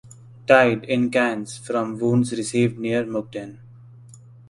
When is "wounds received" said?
1.99-2.79